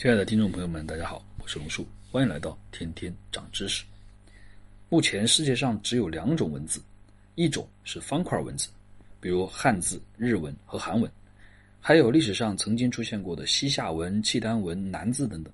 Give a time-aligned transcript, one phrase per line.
[0.00, 3.84] 亲爱的听众朋友们，大家好，我是龙树，欢迎来到天天长知识。
[4.88, 6.80] 目前世界上只有两种文字，
[7.34, 8.70] 一种是方块文字，
[9.20, 11.12] 比如汉字、日文和韩文，
[11.82, 15.52] 还有历史上曾经出现过的西夏文、契丹文、南字等等。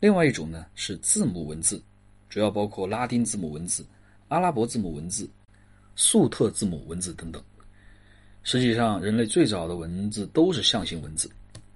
[0.00, 1.80] 另外一种呢是字母文字，
[2.28, 3.86] 主要包括拉丁字母文字、
[4.26, 5.30] 阿拉伯字母文字、
[5.94, 7.40] 粟特字母文字等等。
[8.42, 11.30] 实际上，人类最早的文字都是象形文字。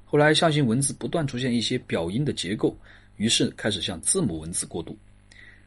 [0.09, 2.75] 后来，象形文字不断出现一些表音的结构，
[3.17, 4.97] 于是开始向字母文字过渡。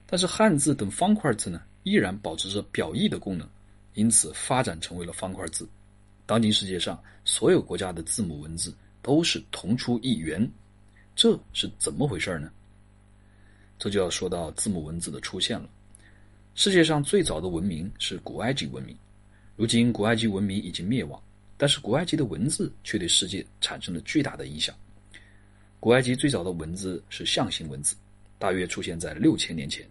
[0.07, 3.47] 但是汉字等方块字呢，依然保持着表意的功能，
[3.95, 5.67] 因此发展成为了方块字。
[6.25, 10.49] 当今世界上所有国家的字母文字都是同出一源，
[11.15, 12.49] 这是怎么回事呢？
[13.77, 15.69] 这就要说到字母文字的出现了。
[16.55, 18.97] 世界上最早的文明是古埃及文明，
[19.57, 21.21] 如今古埃及文明已经灭亡。
[21.61, 24.73] 但是古埃及的文字却对世界产生了巨大的影响。
[25.77, 27.97] 古埃及最早的文字是象形文字，
[28.37, 29.85] 大约出现在六千年前。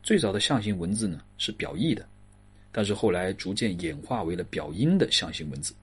[0.00, 2.08] 最早的象形文字呢是表意的，
[2.70, 5.74] 但是后来逐渐演化为了表音的象形文字。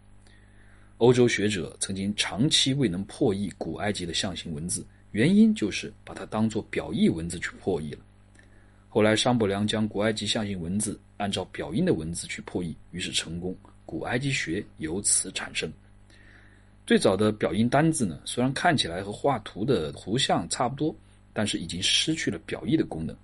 [1.00, 8.00] 欧洲学者曾经长期未能破译古埃及的象形文字，原因就是把它当作表意文字去破译了。
[8.88, 13.54] 后来商伯良将古埃及象形文字按照表音的文字去破译，于是成功。
[13.90, 15.68] 古埃及学由此产生。
[16.86, 20.96] 最早的表音单字呢，虽然看起来和画图的图像差不多，
[21.34, 23.18] 但是已经失去了表意的功能，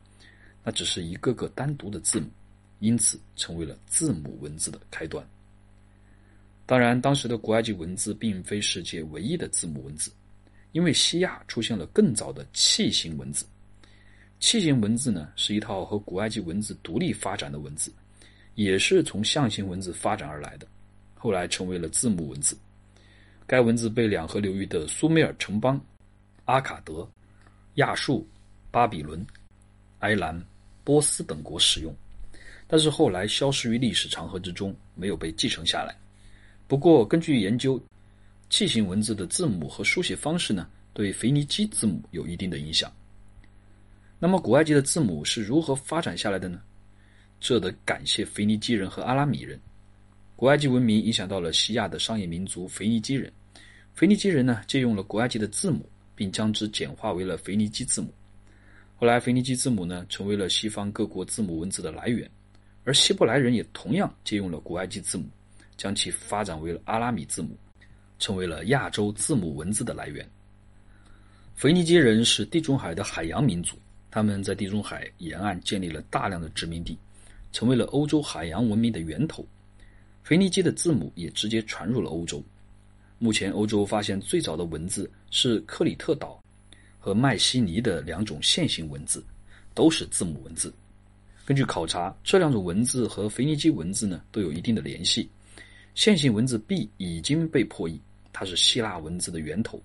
[0.63, 2.27] 那只是一个个单独的字母，
[2.79, 5.23] 因此成为了字母文字的开端。
[6.65, 10.09] 当然，当时的古埃及文字并非世界唯一的字母文字，
[10.71, 13.45] 因为西亚出现了更早的楔形文字。
[14.39, 17.93] 楔形文字呢，是一套和古埃及文字独立发展的文字。
[18.55, 20.67] 也是从象形文字发展而来的，
[21.13, 22.57] 后来成为了字母文字。
[23.45, 25.79] 该文字被两河流域的苏美尔城邦、
[26.45, 27.07] 阿卡德、
[27.75, 28.27] 亚述、
[28.71, 29.23] 巴比伦、
[29.99, 30.43] 埃兰、
[30.83, 31.93] 波斯等国使用，
[32.67, 35.95] 但是后来消失于历史长河之中，没有被继承下来。
[36.67, 37.79] 不过，根据研究，
[38.49, 42.91] 楔形文字的字母和书写方式呢，对腓尼基字母有一定的影响。
[44.17, 46.59] 那么，古埃及的字母是如何发展下来的呢？
[47.39, 49.59] 这得感谢腓尼基人和阿拉米人。
[50.35, 53.31] 古埃及文明影响到了西亚的商业民族腓尼基人。
[53.93, 58.13] 腓尼基人呢，借用了古埃及的字母，并将之简化为了腓尼基字母。
[58.97, 62.29] 后来，腓尼基字母呢，成为了西方各国字母文字的来源。
[62.83, 65.25] 而希伯来人也同样借用了古埃及字母，
[65.77, 67.57] 将其发展为了阿拉米字母，
[68.19, 70.27] 成为了亚洲字母文字的来源。
[71.55, 73.77] 腓尼基人是地中海的海洋民族，
[74.11, 76.97] 他们在地中海沿岸建立了大量的殖民地。
[77.55, 79.41] 成为了欧洲海洋文明的源头，
[80.25, 82.43] 腓尼基的字母也直接传入了欧洲。
[83.17, 86.37] 目前，欧洲发现最早的文字是克里特岛
[86.99, 89.23] 和迈锡尼的两种线形文字，
[89.73, 90.73] 都是字母文字。
[91.45, 95.29] 根据考察，这两种文字和腓尼基文字呢都有一定的联系。
[95.93, 97.97] 线形文字 B 已经被破译，
[98.33, 99.81] 它是希腊文字的源头。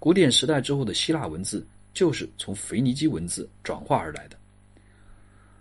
[0.00, 4.36] 古典时代之后的希腊文字就是从腓尼基文字转化而来的。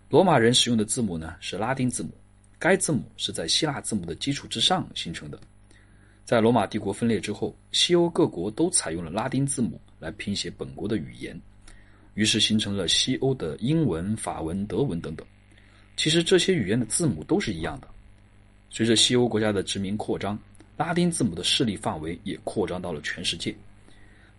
[0.10, 2.10] 罗马人使用的字母呢是拉丁字母，
[2.58, 5.38] 该字母是在希腊字母的基础之上形成的。
[6.24, 11.38] 在罗马帝国分裂之后，西欧各国都采用了拉丁字母来拼写本国的语言，
[12.14, 15.28] 于是形成了西欧的英文、法文、德文等等。
[15.98, 17.88] 其实这些语言的字母都是一样的。
[18.70, 20.40] 随着西欧国家的殖民扩张，
[20.78, 23.54] 拉丁字母的势力范围也扩张到了全世界。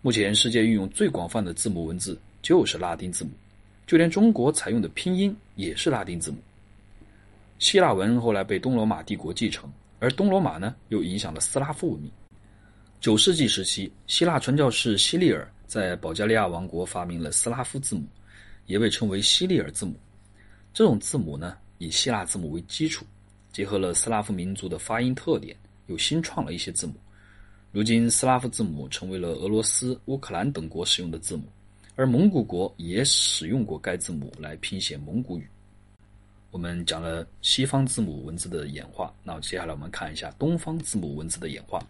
[0.01, 3.31] 目前世界运用最广泛的字母文字就是拉丁字母。
[3.89, 6.37] 就连中国采用的拼音也是拉丁字母。
[7.57, 9.67] 希腊文后来被东罗马帝国继承，
[9.97, 12.11] 而东罗马呢又影响了斯拉夫文明。
[13.01, 18.03] 九世纪时期，希腊传教士希利尔在保加利亚王国发明了斯拉夫字母，
[18.67, 19.95] 也被称为希利尔字母。
[20.71, 23.03] 这种字母呢以希腊字母为基础，
[23.51, 25.57] 结合了斯拉夫民族的发音特点，
[25.87, 26.93] 又新创了一些字母。
[27.71, 31.45] 如今，斯拉夫字母成为了俄罗斯、乌克兰等国使用的字母。
[31.99, 35.45] 而蒙古国也使用过该字母来拼写蒙古语。
[36.49, 41.85] 我们讲了西方字母文字的演化，那接下来我们看一下东方字母文字的演化。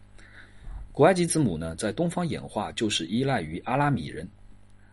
[0.92, 4.28] 古埃及字母呢，在东方演化就是依赖于阿拉米人。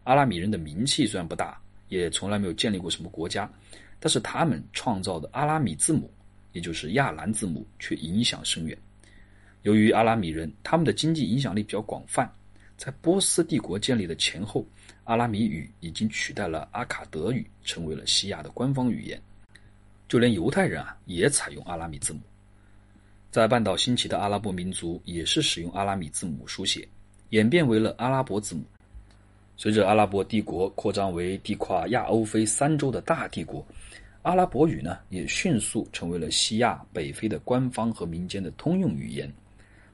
[0.05, 1.59] 阿拉米人的名气虽然不大，
[1.89, 3.51] 也从来没有建立过什么国家，
[3.99, 6.11] 但是他们创造的阿拉米字母，
[6.53, 8.77] 也就是亚兰字母，却影响深远。
[9.63, 12.31] 由于阿拉米人他们的经济影响力比较广泛，
[12.77, 14.65] 在波斯帝国建立的前后。
[15.05, 19.23] 阿拉米语已经取代了阿卡德语，成为了西亚的官方语言。
[20.09, 22.19] 就连犹太人啊，也采用阿拉米字母。
[23.31, 26.89] 在半岛兴起的阿拉伯民族也是使用阿拉米字母书写，
[27.31, 28.65] 演变为了阿拉伯字母。
[29.57, 33.65] 随着阿拉伯帝国扩张为地跨亚欧非三洲的大帝国，
[34.23, 39.33] 阿拉伯语呢也迅速成为了西亚、北非的官方和民间的通用语言。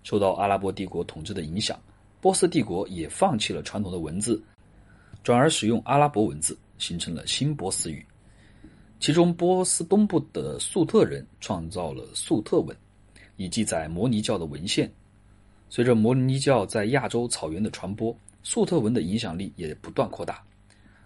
[0.04, 1.78] 受到阿拉伯帝国统治的影响，
[2.22, 4.40] 波斯帝国也放弃了传统的文字，
[5.24, 8.06] 转而使用阿拉伯文字，形成了新波斯语。
[9.00, 12.76] 其中，波斯东部的粟特人创造了粟特文，
[13.36, 14.88] 以记载摩尼教的文献。
[15.68, 20.40] 随着摩尼教在亚洲草原的传播，粟特文的影响力也不断扩大。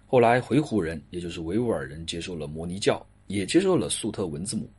[0.05, 4.69] 后来，回鹘人，也就是维吾尔人，接受了摩尼教，也接受了粟特文字母。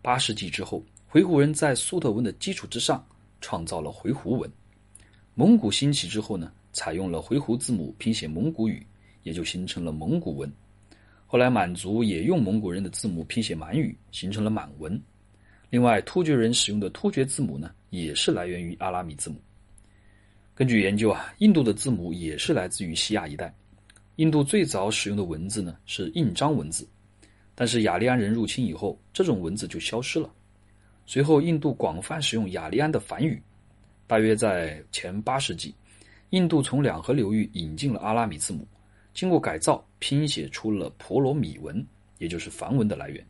[0.00, 3.06] 八世纪之后，回鹘人在粟特文的基础之上，
[3.42, 4.50] 创造了回鹘文。
[5.38, 8.84] 蒙古兴起之后呢，采用了回鹘字母拼写蒙古语，
[9.22, 10.52] 也就形成了蒙古文。
[11.28, 15.00] 后来，满族也用蒙古人的字母拼写满语，形成了满文。
[15.70, 19.36] 另外，突厥人使用的突厥字母呢，也是来源于阿拉米字母。
[20.56, 23.54] 根据研究啊，印度的字母也是来自于西亚一带。
[24.16, 26.84] 印度最早使用的文字呢是印章文字，
[27.54, 30.28] 但是雅利安人入侵以后，这种文字就消失了。
[31.06, 33.40] 随后，印度广泛使用雅利安的梵语。
[34.08, 35.72] 大约在前八世纪，
[36.30, 38.66] 印度从两河流域引进了阿拉米字母，
[39.12, 43.24] 经过改造，拼写出了婆罗米文，也就是梵文的来源。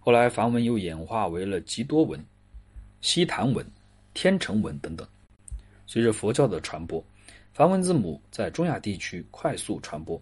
[0.00, 2.22] 后来，梵文又演化为了吉多文、
[3.00, 3.64] 西坛文、
[4.12, 5.06] 天成文等等。
[5.86, 7.04] 随着佛教的传播，
[7.52, 10.20] 梵文字母在中亚地区快速传播。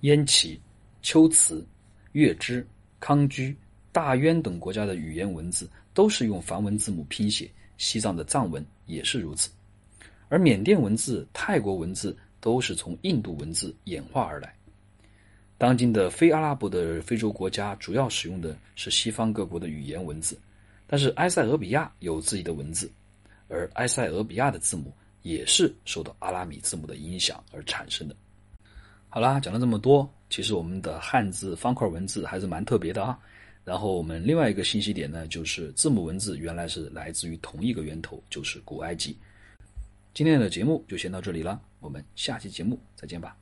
[0.00, 0.58] 燕齐、
[1.02, 1.66] 龟兹、
[2.12, 2.66] 月支、
[2.98, 3.54] 康居、
[3.92, 9.50] 大渊等国家的语言文字都是用梵文字母拼写，西藏的藏文也是如此。
[10.28, 14.54] 而缅甸文字、泰国文字都是从印度文字演化而来。
[15.58, 20.38] 当今的非阿拉伯的非洲国家主要使用的是西方各国的语言文字，
[20.86, 22.90] 但是埃塞俄比亚有自己的文字。
[23.48, 24.92] 而埃塞俄比亚的字母
[25.22, 28.16] 也是受到阿拉米字母的影响而产生的。
[29.08, 33.18] 好啦，讲了这么多，其实我们的汉字方块文字还是蛮特别的啊。
[33.66, 39.16] 然后我们另外一个信息点呢，就是字母文字原来是来自于同一个源头，就是古埃及。
[40.14, 43.36] 今天的节目就先到这里了，我们下期节目再见吧。